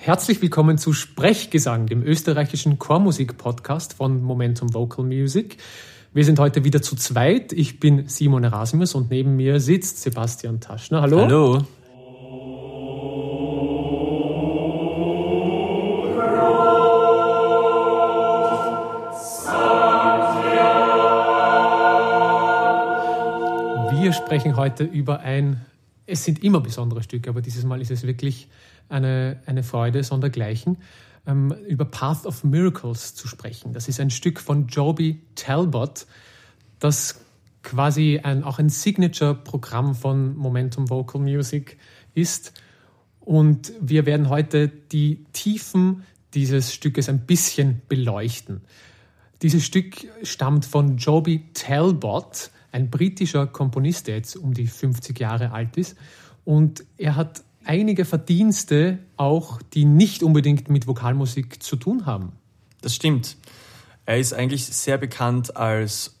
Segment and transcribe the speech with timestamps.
[0.00, 5.56] Herzlich willkommen zu Sprechgesang, dem österreichischen Chormusik-Podcast von Momentum Vocal Music.
[6.14, 7.52] Wir sind heute wieder zu zweit.
[7.52, 11.02] Ich bin Simon Erasmus und neben mir sitzt Sebastian Taschner.
[11.02, 11.20] Hallo.
[11.22, 11.58] Hallo.
[24.00, 25.66] Wir sprechen heute über ein,
[26.08, 28.48] es sind immer besondere Stücke, aber dieses Mal ist es wirklich
[28.88, 30.78] eine, eine Freude sondergleichen,
[31.26, 33.74] ähm, über Path of Miracles zu sprechen.
[33.74, 36.06] Das ist ein Stück von Joby Talbot,
[36.78, 37.20] das
[37.62, 41.76] quasi ein, auch ein Signature-Programm von Momentum Vocal Music
[42.14, 42.54] ist.
[43.20, 48.62] Und wir werden heute die Tiefen dieses Stückes ein bisschen beleuchten.
[49.42, 55.50] Dieses Stück stammt von Joby Talbot, ein britischer Komponist, der jetzt um die 50 Jahre
[55.50, 55.96] alt ist.
[56.44, 62.32] Und er hat einige Verdienste auch, die nicht unbedingt mit Vokalmusik zu tun haben.
[62.80, 63.36] Das stimmt.
[64.06, 66.14] Er ist eigentlich sehr bekannt als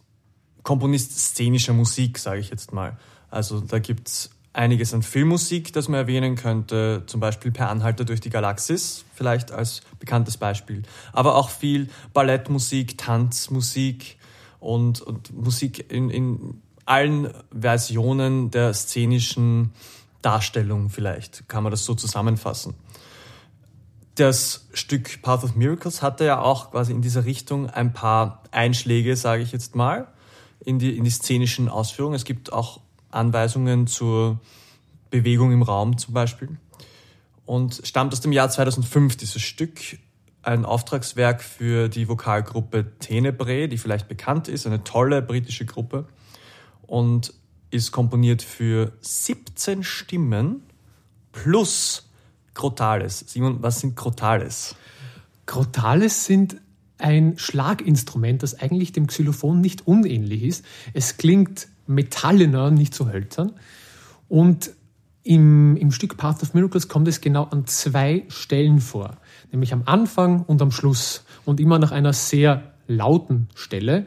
[0.64, 2.98] Komponist szenischer Musik, sage ich jetzt mal.
[3.30, 8.04] Also da gibt es einiges an Filmmusik, das man erwähnen könnte, zum Beispiel Per Anhalter
[8.04, 10.82] durch die Galaxis, vielleicht als bekanntes Beispiel.
[11.12, 14.17] Aber auch viel Ballettmusik, Tanzmusik,
[14.60, 19.72] und, und Musik in, in allen Versionen der szenischen
[20.22, 22.74] Darstellung vielleicht, kann man das so zusammenfassen.
[24.14, 29.14] Das Stück Path of Miracles hatte ja auch quasi in dieser Richtung ein paar Einschläge,
[29.14, 30.08] sage ich jetzt mal,
[30.64, 32.16] in die, in die szenischen Ausführungen.
[32.16, 34.40] Es gibt auch Anweisungen zur
[35.10, 36.58] Bewegung im Raum zum Beispiel.
[37.46, 39.80] Und stammt aus dem Jahr 2005 dieses Stück
[40.42, 46.06] ein Auftragswerk für die Vokalgruppe Tenebrae, die vielleicht bekannt ist, eine tolle britische Gruppe
[46.86, 47.34] und
[47.70, 50.62] ist komponiert für 17 Stimmen
[51.32, 52.08] plus
[52.54, 53.24] Crotales.
[53.26, 54.74] Simon, was sind Crotales?
[55.46, 56.56] Crotales sind
[56.98, 60.64] ein Schlaginstrument, das eigentlich dem Xylophon nicht unähnlich ist.
[60.92, 63.52] Es klingt metallener, nicht so hölzern.
[64.28, 64.72] Und
[65.28, 69.16] im, im Stück Path of Miracles kommt es genau an zwei Stellen vor
[69.52, 74.06] nämlich am Anfang und am Schluss und immer nach einer sehr lauten Stelle.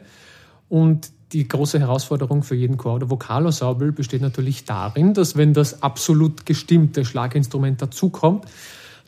[0.68, 5.82] Und die große Herausforderung für jeden Chor oder Vokalensemble besteht natürlich darin, dass wenn das
[5.82, 8.44] absolut gestimmte Schlaginstrument dazukommt,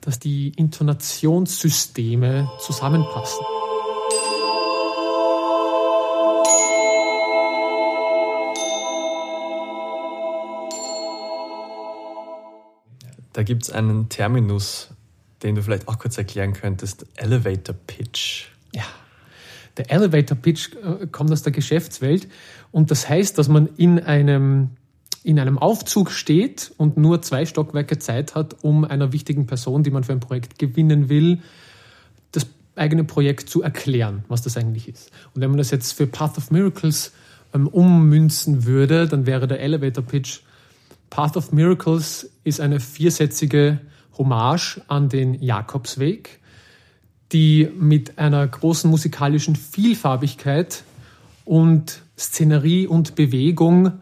[0.00, 3.53] dass die Intonationssysteme zusammenpassen.
[13.34, 14.90] Da gibt es einen Terminus,
[15.42, 17.04] den du vielleicht auch kurz erklären könntest.
[17.16, 18.46] Elevator Pitch.
[18.72, 18.84] Ja,
[19.76, 22.28] der Elevator Pitch äh, kommt aus der Geschäftswelt
[22.70, 24.70] und das heißt, dass man in einem,
[25.24, 29.90] in einem Aufzug steht und nur zwei Stockwerke Zeit hat, um einer wichtigen Person, die
[29.90, 31.40] man für ein Projekt gewinnen will,
[32.30, 32.46] das
[32.76, 35.10] eigene Projekt zu erklären, was das eigentlich ist.
[35.34, 37.12] Und wenn man das jetzt für Path of Miracles
[37.52, 40.40] ähm, ummünzen würde, dann wäre der Elevator Pitch
[41.10, 43.81] Path of Miracles ist eine viersätzige
[44.16, 46.41] Hommage an den Jakobsweg,
[47.32, 50.84] die mit einer großen musikalischen Vielfarbigkeit
[51.44, 53.93] und Szenerie und Bewegung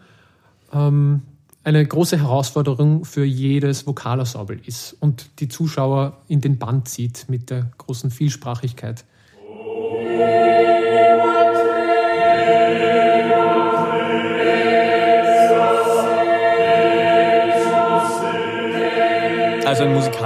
[0.72, 1.22] ähm,
[1.64, 7.50] eine große Herausforderung für jedes Vokalensemble ist und die Zuschauer in den Band zieht mit
[7.50, 9.04] der großen Vielsprachigkeit.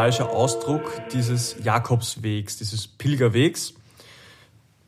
[0.07, 3.75] Musikalischer Ausdruck dieses Jakobswegs, dieses Pilgerwegs.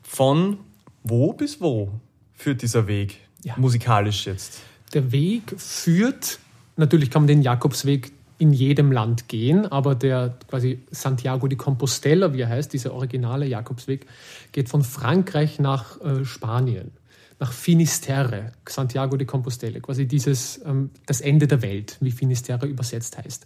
[0.01, 0.59] Von
[1.03, 1.91] wo bis wo
[2.33, 3.53] führt dieser Weg ja.
[3.57, 4.61] musikalisch jetzt?
[4.93, 6.39] Der Weg führt,
[6.77, 12.33] natürlich kann man den Jakobsweg in jedem Land gehen, aber der quasi Santiago de Compostela,
[12.33, 14.05] wie er heißt, dieser originale Jakobsweg,
[14.53, 16.91] geht von Frankreich nach äh, Spanien
[17.39, 23.17] nach Finisterre, Santiago de Compostela, quasi dieses, ähm, das Ende der Welt, wie Finisterre übersetzt
[23.17, 23.45] heißt.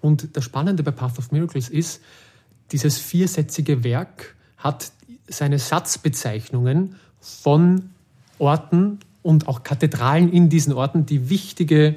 [0.00, 2.00] Und das Spannende bei Path of Miracles ist,
[2.72, 4.90] dieses viersätzige Werk hat
[5.28, 7.90] seine Satzbezeichnungen von
[8.38, 11.96] Orten und auch Kathedralen in diesen Orten, die wichtige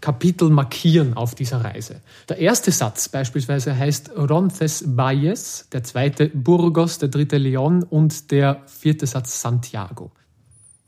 [0.00, 2.00] Kapitel markieren auf dieser Reise.
[2.28, 8.62] Der erste Satz beispielsweise heißt Ronces Valles, der zweite Burgos, der dritte Leon und der
[8.66, 10.12] vierte Satz Santiago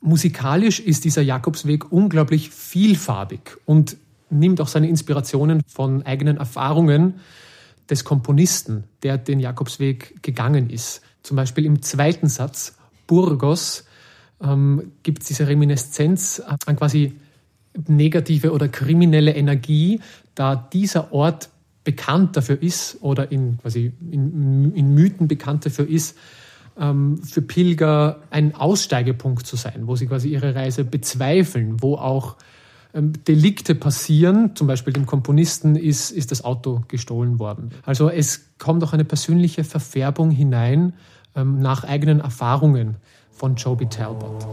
[0.00, 3.96] musikalisch ist dieser Jakobsweg unglaublich vielfarbig und
[4.30, 7.14] nimmt auch seine Inspirationen von eigenen Erfahrungen
[7.88, 11.02] des Komponisten, der den Jakobsweg gegangen ist.
[11.22, 12.76] Zum Beispiel im zweiten Satz,
[13.06, 13.84] Burgos,
[14.40, 17.14] ähm, gibt es diese Reminiszenz an quasi
[17.86, 20.00] negative oder kriminelle Energie,
[20.34, 21.50] da dieser Ort
[21.84, 26.16] bekannt dafür ist oder in, quasi in, in Mythen bekannt dafür ist,
[26.78, 32.36] für Pilger ein Aussteigepunkt zu sein, wo sie quasi ihre Reise bezweifeln, wo auch
[32.96, 37.70] ähm, Delikte passieren, zum Beispiel dem Komponisten ist, ist das Auto gestohlen worden.
[37.84, 40.94] Also es kommt auch eine persönliche Verfärbung hinein
[41.34, 42.96] ähm, nach eigenen Erfahrungen
[43.30, 44.46] von Joby Talbot.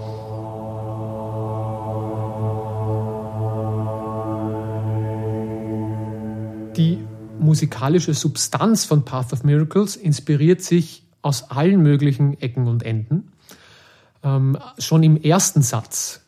[6.75, 6.99] Die
[7.39, 13.31] musikalische Substanz von Path of Miracles inspiriert sich aus allen möglichen Ecken und Enden.
[14.23, 16.21] Ähm, schon im ersten Satz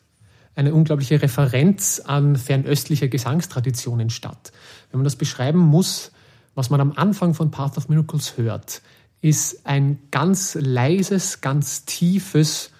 [0.56, 4.52] eine unglaubliche Referenz an fernöstliche Gesangstraditionen statt.
[4.90, 6.10] Wenn man das beschreiben muss,
[6.54, 8.80] was man am Anfang von Path of Miracles hört,
[9.20, 12.70] ist ein ganz leises, ganz tiefes,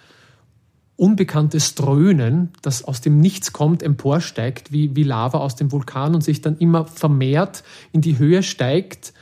[0.97, 6.25] unbekanntes Dröhnen, das aus dem Nichts kommt, emporsteigt, wie, wie Lava aus dem Vulkan und
[6.25, 9.13] sich dann immer vermehrt in die Höhe steigt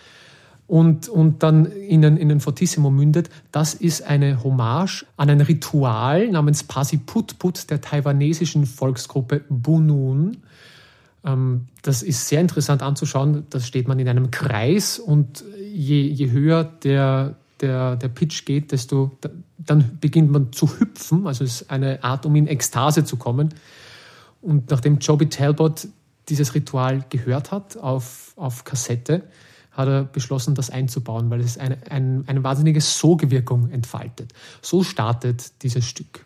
[0.66, 5.40] und, und dann in den, in den Fortissimo mündet, das ist eine Hommage an ein
[5.42, 10.38] Ritual namens Pasiputput der taiwanesischen Volksgruppe Bunun.
[11.24, 13.46] Ähm, das ist sehr interessant anzuschauen.
[13.50, 18.72] Da steht man in einem Kreis und je, je höher der, der, der Pitch geht,
[18.72, 19.18] desto
[19.58, 21.26] dann beginnt man zu hüpfen.
[21.26, 23.50] Also es ist eine Art, um in Ekstase zu kommen.
[24.40, 25.88] Und nachdem Joby Talbot
[26.28, 29.24] dieses Ritual gehört hat auf, auf Kassette,
[29.74, 34.32] hat er beschlossen, das einzubauen, weil es eine, eine, eine wahnsinnige Sogewirkung entfaltet.
[34.62, 36.24] So startet dieses Stück.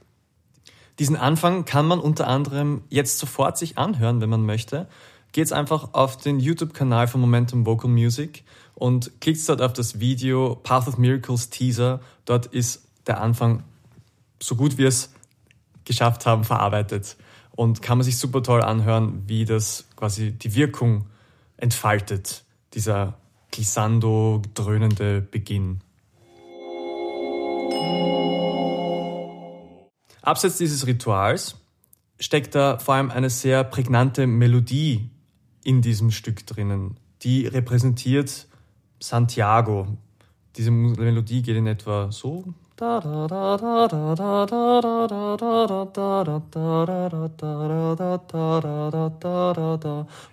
[0.98, 4.88] Diesen Anfang kann man unter anderem jetzt sofort sich anhören, wenn man möchte.
[5.32, 10.56] Geht's einfach auf den YouTube-Kanal von Momentum Vocal Music und klickt dort auf das Video
[10.56, 12.00] Path of Miracles Teaser.
[12.24, 13.62] Dort ist der Anfang
[14.42, 15.12] so gut wir es
[15.84, 17.16] geschafft haben verarbeitet
[17.50, 21.06] und kann man sich super toll anhören, wie das quasi die Wirkung
[21.56, 22.44] entfaltet,
[22.74, 23.18] dieser
[23.50, 25.80] glissando, dröhnende Beginn.
[30.22, 31.56] Abseits dieses Rituals
[32.20, 35.10] steckt da vor allem eine sehr prägnante Melodie
[35.64, 36.96] in diesem Stück drinnen.
[37.22, 38.46] Die repräsentiert
[39.00, 39.96] Santiago.
[40.56, 42.52] Diese Melodie geht in etwa so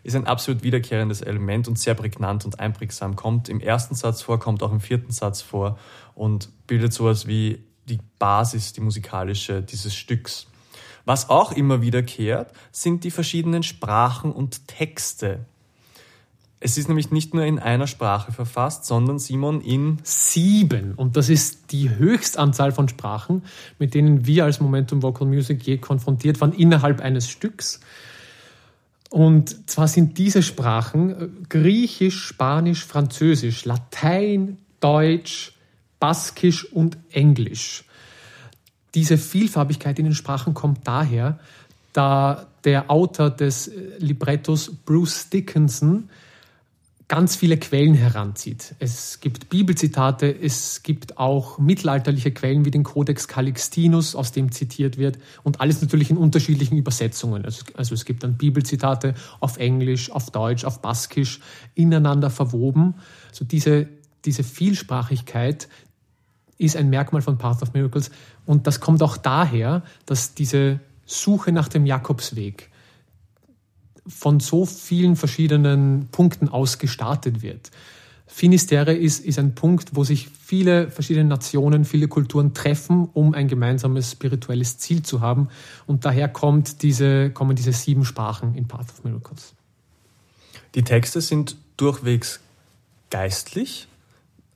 [0.03, 3.15] ist ein absolut wiederkehrendes Element und sehr prägnant und einprägsam.
[3.15, 5.79] Kommt im ersten Satz vor, kommt auch im vierten Satz vor
[6.13, 10.45] und bildet sowas wie die Basis, die musikalische dieses Stücks.
[11.05, 15.45] Was auch immer wiederkehrt, sind die verschiedenen Sprachen und Texte,
[16.65, 20.93] es ist nämlich nicht nur in einer Sprache verfasst, sondern Simon in sieben.
[20.95, 23.43] Und das ist die Höchstanzahl von Sprachen,
[23.77, 27.81] mit denen wir als Momentum Vocal Music je konfrontiert waren innerhalb eines Stücks.
[29.11, 35.53] Und zwar sind diese Sprachen äh, Griechisch, Spanisch, Französisch, Latein, Deutsch,
[35.99, 37.83] Baskisch und Englisch.
[38.95, 41.39] Diese Vielfarbigkeit in den Sprachen kommt daher,
[41.93, 46.09] da der Autor des äh, Librettos Bruce Dickinson
[47.07, 48.75] ganz viele Quellen heranzieht.
[48.79, 54.97] Es gibt Bibelzitate, es gibt auch mittelalterliche Quellen wie den Codex Calixtinus, aus dem zitiert
[54.97, 57.45] wird, und alles natürlich in unterschiedlichen Übersetzungen.
[57.45, 61.41] Also, also es gibt dann Bibelzitate auf Englisch, auf Deutsch, auf Baskisch,
[61.75, 62.95] ineinander verwoben.
[63.29, 63.87] Also diese,
[64.25, 65.67] diese Vielsprachigkeit
[66.57, 68.09] ist ein Merkmal von Path of Miracles
[68.45, 72.71] und das kommt auch daher, dass diese Suche nach dem Jakobsweg,
[74.07, 77.71] von so vielen verschiedenen Punkten aus gestartet wird.
[78.27, 83.47] Finisterre ist, ist ein Punkt, wo sich viele verschiedene Nationen, viele Kulturen treffen, um ein
[83.47, 85.49] gemeinsames spirituelles Ziel zu haben.
[85.85, 89.53] Und daher kommt diese, kommen diese sieben Sprachen in Path of Miracles.
[90.73, 92.41] Die Texte sind durchwegs
[93.09, 93.87] geistlich.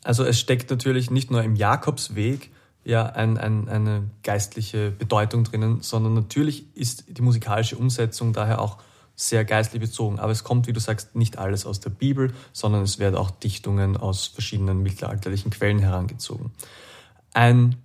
[0.03, 2.51] Also es steckt natürlich nicht nur im Jakobsweg
[2.83, 8.77] ja ein, ein, eine geistliche Bedeutung drinnen, sondern natürlich ist die musikalische Umsetzung daher auch
[9.19, 10.17] sehr geistlich bezogen.
[10.17, 13.31] Aber es kommt, wie du sagst, nicht alles aus der Bibel, sondern es werden auch
[13.31, 16.51] Dichtungen aus verschiedenen mittelalterlichen Quellen herangezogen.
[17.33, 17.75] Ein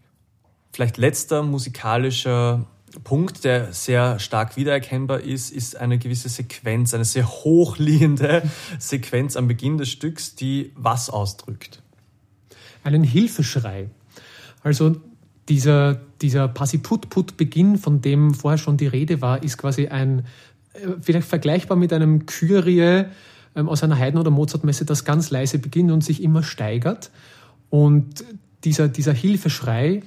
[0.72, 2.66] vielleicht letzter musikalischer
[3.02, 8.48] Punkt, der sehr stark wiedererkennbar ist, ist eine gewisse Sequenz, eine sehr hochliegende
[8.78, 11.82] Sequenz am Beginn des Stücks, die was ausdrückt?
[12.84, 13.90] Einen Hilfeschrei.
[14.62, 15.00] Also
[15.48, 20.26] dieser, dieser Passiput-Put-Beginn, von dem vorher schon die Rede war, ist quasi ein
[21.00, 23.04] vielleicht vergleichbar mit einem Kyrie
[23.54, 27.10] ähm, aus einer Haydn- oder Mozartmesse, das ganz leise beginnt und sich immer steigert.
[27.70, 28.24] Und
[28.64, 30.02] dieser, dieser Hilfeschrei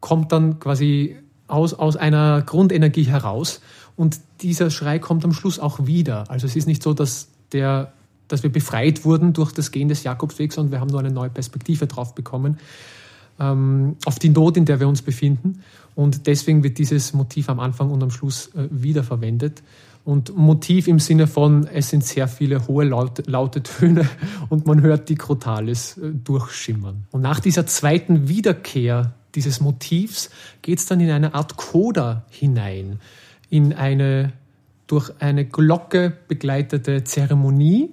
[0.00, 1.16] kommt dann quasi
[1.48, 3.60] aus, aus einer Grundenergie heraus.
[3.96, 6.30] Und dieser Schrei kommt am Schluss auch wieder.
[6.30, 7.92] Also es ist nicht so, dass der
[8.28, 11.30] dass wir befreit wurden durch das Gehen des Jakobswegs und wir haben nur eine neue
[11.30, 12.58] Perspektive drauf bekommen,
[13.38, 15.62] ähm, auf die Not, in der wir uns befinden.
[15.94, 19.62] Und deswegen wird dieses Motiv am Anfang und am Schluss äh, wiederverwendet.
[20.06, 24.08] Und Motiv im Sinne von, es sind sehr viele hohe laute, laute Töne
[24.48, 27.08] und man hört die Crotales äh, durchschimmern.
[27.10, 30.30] Und nach dieser zweiten Wiederkehr dieses Motivs
[30.62, 33.00] geht es dann in eine Art Coda hinein,
[33.50, 34.32] in eine
[34.86, 37.90] durch eine Glocke begleitete Zeremonie,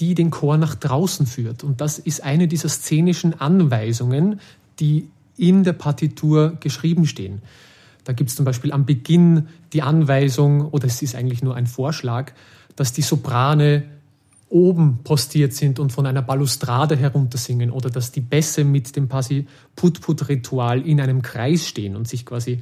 [0.00, 1.62] die den Chor nach draußen führt.
[1.62, 4.40] Und das ist eine dieser szenischen Anweisungen,
[4.80, 7.40] die in der Partitur geschrieben stehen.
[8.04, 11.66] Da gibt es zum Beispiel am Beginn die Anweisung, oder es ist eigentlich nur ein
[11.66, 12.32] Vorschlag,
[12.76, 13.84] dass die Soprane
[14.50, 20.86] oben postiert sind und von einer Balustrade heruntersingen oder dass die Bässe mit dem Pasi-Put-Put-Ritual
[20.86, 22.60] in einem Kreis stehen und sich quasi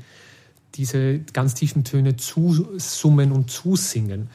[0.74, 4.30] diese ganz tiefen Töne zusummen und zusingen.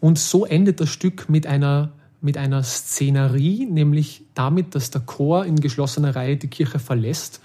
[0.00, 5.44] Und so endet das Stück mit einer, mit einer Szenerie, nämlich damit, dass der Chor
[5.44, 7.40] in geschlossener Reihe die Kirche verlässt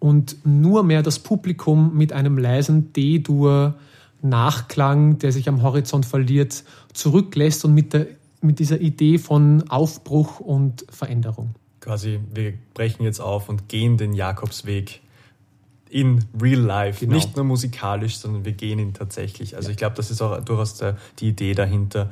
[0.00, 3.76] und nur mehr das Publikum mit einem leisen D-Dur
[4.22, 8.06] Nachklang, der sich am Horizont verliert, zurücklässt und mit, der,
[8.40, 11.54] mit dieser Idee von Aufbruch und Veränderung.
[11.80, 15.00] Quasi, wir brechen jetzt auf und gehen den Jakobsweg
[15.88, 17.00] in real life.
[17.00, 17.14] Genau.
[17.16, 19.56] Nicht nur musikalisch, sondern wir gehen ihn tatsächlich.
[19.56, 19.72] Also ja.
[19.72, 22.10] ich glaube, das ist auch durchaus der, die Idee dahinter,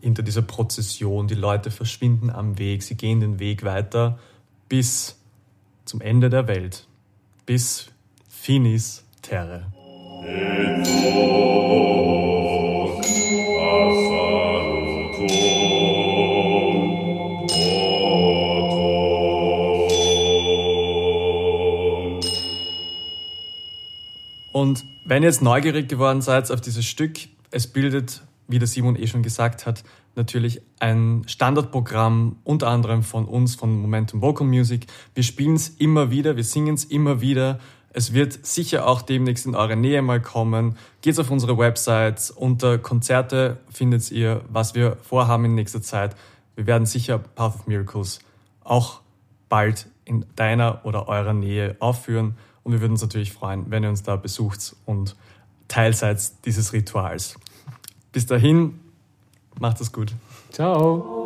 [0.00, 1.28] hinter dieser Prozession.
[1.28, 4.18] Die Leute verschwinden am Weg, sie gehen den Weg weiter
[4.68, 5.18] bis
[5.84, 6.86] zum Ende der Welt.
[7.50, 7.90] Bis
[8.28, 9.66] Finis Terre.
[24.52, 27.18] Und wenn ihr jetzt neugierig geworden seid auf dieses Stück,
[27.50, 29.84] es bildet, wie der Simon eh schon gesagt hat,
[30.16, 34.86] natürlich ein Standardprogramm, unter anderem von uns, von Momentum Vocal Music.
[35.14, 37.60] Wir spielen es immer wieder, wir singen es immer wieder.
[37.92, 40.76] Es wird sicher auch demnächst in eure Nähe mal kommen.
[41.00, 42.30] Geht auf unsere Websites.
[42.30, 46.14] Unter Konzerte findet ihr, was wir vorhaben in nächster Zeit.
[46.54, 48.20] Wir werden sicher Path of Miracles
[48.62, 49.00] auch
[49.48, 52.36] bald in deiner oder eurer Nähe aufführen.
[52.62, 55.16] Und wir würden uns natürlich freuen, wenn ihr uns da besucht und
[55.66, 57.36] Teil seid dieses Rituals.
[58.12, 58.78] Bis dahin,
[59.58, 60.14] macht es gut.
[60.50, 61.19] Ciao.